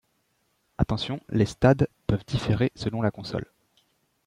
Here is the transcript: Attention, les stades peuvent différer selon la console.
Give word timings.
Attention, 0.79 1.21
les 1.29 1.45
stades 1.45 1.87
peuvent 2.07 2.25
différer 2.25 2.71
selon 2.75 3.03
la 3.03 3.11
console. 3.11 3.45